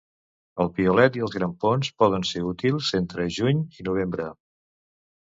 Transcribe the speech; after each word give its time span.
El 0.63 0.71
piolet 0.79 1.19
i 1.19 1.23
els 1.27 1.35
grampons 1.35 1.93
poden 2.05 2.27
ser 2.31 2.43
útils 2.55 2.91
entre 3.03 3.31
juny 3.39 3.65
i 3.81 3.91
novembre. 3.93 4.31